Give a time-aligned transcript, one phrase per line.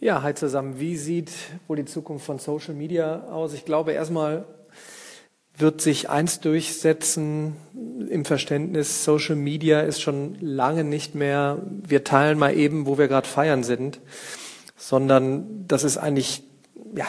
[0.00, 0.78] Ja, hi zusammen.
[0.78, 1.32] Wie sieht
[1.66, 3.52] wohl die Zukunft von Social Media aus?
[3.52, 4.44] Ich glaube, erstmal
[5.56, 7.56] wird sich eins durchsetzen
[8.08, 13.08] im Verständnis, Social Media ist schon lange nicht mehr, wir teilen mal eben, wo wir
[13.08, 13.98] gerade feiern sind,
[14.76, 16.44] sondern das ist eigentlich
[16.94, 17.06] ja,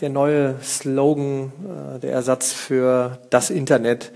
[0.00, 1.52] der neue Slogan,
[1.96, 4.12] äh, der Ersatz für das Internet.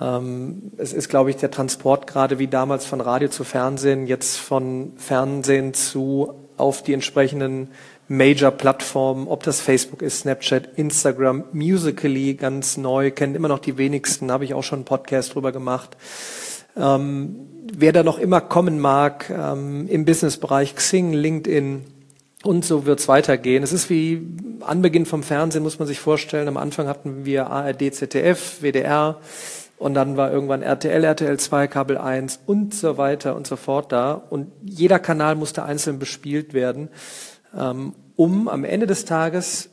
[0.00, 4.38] Ähm, es ist, glaube ich, der Transport gerade wie damals von Radio zu Fernsehen, jetzt
[4.38, 7.68] von Fernsehen zu auf die entsprechenden
[8.08, 14.30] Major-Plattformen, ob das Facebook ist, Snapchat, Instagram, Musically ganz neu, kennen immer noch die wenigsten,
[14.30, 15.96] habe ich auch schon einen Podcast drüber gemacht.
[16.76, 17.36] Ähm,
[17.72, 21.84] wer da noch immer kommen mag, ähm, im Businessbereich Xing, LinkedIn
[22.42, 23.62] und so wird's weitergehen.
[23.62, 24.26] Es ist wie
[24.60, 26.48] Anbeginn vom Fernsehen, muss man sich vorstellen.
[26.48, 29.18] Am Anfang hatten wir ARD, ZDF, WDR,
[29.78, 33.92] und dann war irgendwann RTL, RTL 2, Kabel 1 und so weiter und so fort
[33.92, 34.12] da.
[34.12, 36.88] Und jeder Kanal musste einzeln bespielt werden,
[37.56, 39.70] ähm, um am Ende des Tages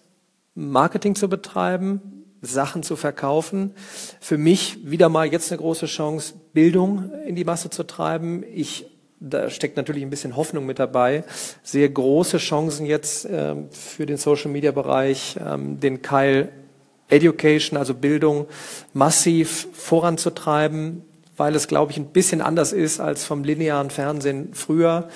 [0.55, 3.73] Marketing zu betreiben, Sachen zu verkaufen.
[4.19, 8.43] Für mich wieder mal jetzt eine große Chance, Bildung in die Masse zu treiben.
[8.51, 8.87] Ich
[9.23, 11.23] da steckt natürlich ein bisschen Hoffnung mit dabei.
[11.61, 16.49] Sehr große Chancen jetzt ähm, für den Social Media Bereich, ähm, den Keil
[17.11, 18.47] Education, also Bildung,
[18.93, 21.03] massiv voranzutreiben,
[21.37, 25.09] weil es, glaube ich, ein bisschen anders ist als vom linearen Fernsehen früher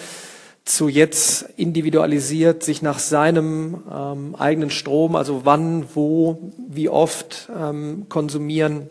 [0.66, 8.08] zu jetzt individualisiert, sich nach seinem ähm, eigenen Strom, also wann, wo, wie oft ähm,
[8.10, 8.90] konsumieren,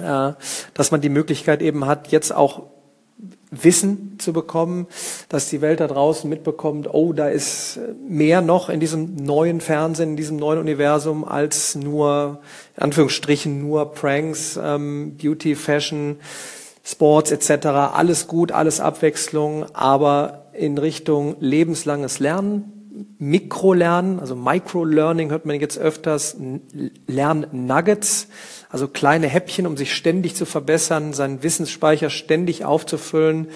[0.00, 0.32] äh,
[0.74, 2.71] dass man die Möglichkeit eben hat, jetzt auch
[3.52, 4.86] Wissen zu bekommen,
[5.28, 10.10] dass die Welt da draußen mitbekommt, oh, da ist mehr noch in diesem neuen Fernsehen,
[10.10, 12.40] in diesem neuen Universum als nur,
[12.76, 16.16] in Anführungsstrichen, nur Pranks, ähm, Beauty, Fashion,
[16.82, 17.66] Sports etc.
[17.66, 22.81] Alles gut, alles Abwechslung, aber in Richtung lebenslanges Lernen,
[23.22, 26.36] Mikrolernen, also Microlearning hört man jetzt öfters,
[27.06, 28.26] Lernnuggets,
[28.68, 33.46] also kleine Häppchen, um sich ständig zu verbessern, seinen Wissensspeicher ständig aufzufüllen,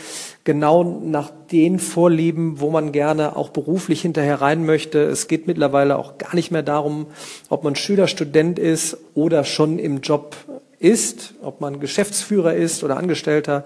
[0.44, 5.02] genau nach den Vorlieben, wo man gerne auch beruflich hinterher rein möchte.
[5.02, 7.06] Es geht mittlerweile auch gar nicht mehr darum,
[7.48, 10.36] ob man Schüler, Student ist oder schon im Job
[10.78, 13.64] ist, ob man Geschäftsführer ist oder Angestellter.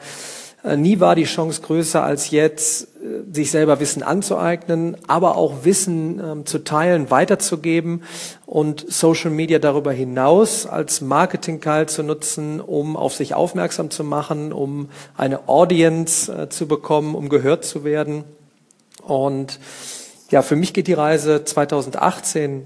[0.64, 2.88] Äh, nie war die Chance größer als jetzt,
[3.32, 8.02] sich selber Wissen anzueignen, aber auch Wissen ähm, zu teilen, weiterzugeben
[8.46, 14.52] und Social Media darüber hinaus als Marketing-Keil zu nutzen, um auf sich aufmerksam zu machen,
[14.52, 18.24] um eine Audience äh, zu bekommen, um gehört zu werden.
[19.02, 19.60] Und
[20.30, 22.64] ja, für mich geht die Reise 2018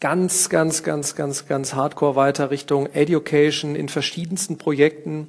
[0.00, 5.28] ganz, ganz, ganz, ganz, ganz hardcore weiter Richtung Education in verschiedensten Projekten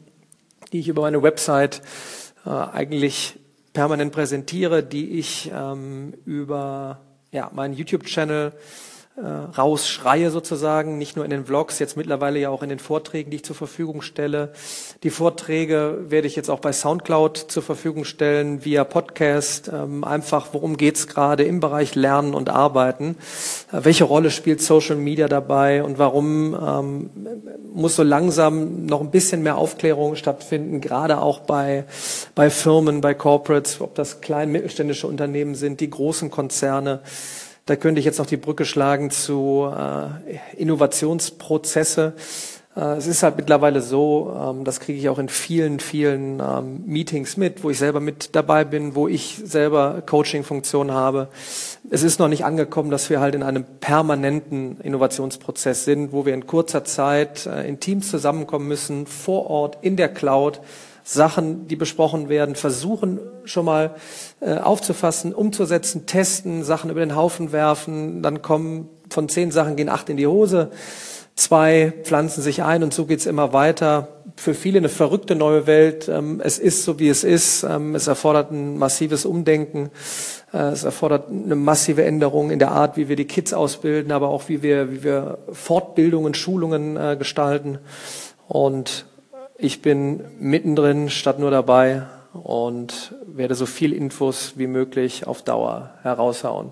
[0.71, 1.81] die ich über meine Website
[2.45, 3.39] äh, eigentlich
[3.75, 8.53] permanent präsentiere, die ich ähm, über ja, meinen YouTube-Channel
[9.17, 13.31] äh, rausschreie sozusagen, nicht nur in den Vlogs, jetzt mittlerweile ja auch in den Vorträgen,
[13.31, 14.51] die ich zur Verfügung stelle.
[15.03, 19.71] Die Vorträge werde ich jetzt auch bei SoundCloud zur Verfügung stellen, via Podcast.
[19.73, 23.15] Ähm, einfach, worum geht's gerade im Bereich Lernen und Arbeiten?
[23.71, 27.09] Äh, welche Rolle spielt Social Media dabei und warum ähm,
[27.73, 31.85] muss so langsam noch ein bisschen mehr Aufklärung stattfinden, gerade auch bei,
[32.35, 36.99] bei Firmen, bei Corporates, ob das klein mittelständische Unternehmen sind, die großen Konzerne.
[37.67, 42.13] Da könnte ich jetzt noch die Brücke schlagen zu äh, Innovationsprozesse.
[42.75, 46.83] Äh, es ist halt mittlerweile so, ähm, das kriege ich auch in vielen, vielen ähm,
[46.85, 51.29] Meetings mit, wo ich selber mit dabei bin, wo ich selber Coaching-Funktion habe.
[51.89, 56.35] Es ist noch nicht angekommen, dass wir halt in einem permanenten Innovationsprozess sind, wo wir
[56.35, 60.61] in kurzer Zeit äh, in Teams zusammenkommen müssen, vor Ort, in der Cloud,
[61.07, 63.95] Sachen, die besprochen werden, versuchen schon mal
[64.39, 69.87] äh, aufzufassen, umzusetzen, testen, Sachen über den Haufen werfen, dann kommen von zehn Sachen gehen
[69.87, 70.71] acht in die Hose,
[71.35, 74.07] zwei pflanzen sich ein und so geht's immer weiter.
[74.35, 76.09] Für viele eine verrückte neue Welt.
[76.09, 77.61] Ähm, es ist so, wie es ist.
[77.61, 79.91] Ähm, es erfordert ein massives Umdenken.
[80.53, 84.29] Äh, es erfordert eine massive Änderung in der Art, wie wir die Kids ausbilden, aber
[84.29, 87.77] auch wie wir, wie wir Fortbildungen, Schulungen äh, gestalten.
[88.47, 89.05] Und
[89.57, 92.03] ich bin mittendrin statt nur dabei
[92.33, 96.71] und werde so viel Infos wie möglich auf Dauer heraushauen.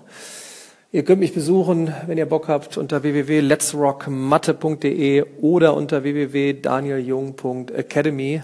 [0.92, 8.42] Ihr könnt mich besuchen, wenn ihr Bock habt, unter www.letsrockmatte.de oder unter www.danieljung.academy.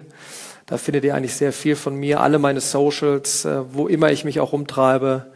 [0.67, 4.25] Da findet ihr eigentlich sehr viel von mir, alle meine Socials, äh, wo immer ich
[4.25, 5.27] mich auch rumtreibe.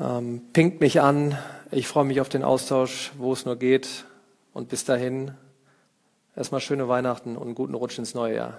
[0.00, 1.36] Ähm, pinkt mich an.
[1.70, 4.04] Ich freue mich auf den Austausch, wo es nur geht.
[4.52, 5.32] Und bis dahin,
[6.34, 8.58] Erstmal schöne Weihnachten und guten Rutsch ins neue Jahr.